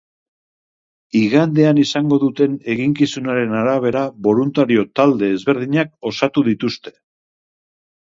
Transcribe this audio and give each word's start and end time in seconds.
Igandean 1.17 1.81
izango 1.81 2.17
duten 2.23 2.55
eginkizunaren 2.75 3.53
arabera 3.57 4.01
boluntario 4.29 4.87
talde 5.01 5.29
ezberdinak 5.35 5.93
osatu 6.13 6.45
dituzte. 6.49 6.95